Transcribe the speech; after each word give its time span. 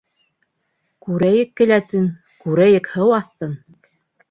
—Күрәйек 1.07 1.51
келәтен, 1.61 2.09
күрәйек 2.47 2.91
һыу 2.97 3.17
аҫтын! 3.21 3.57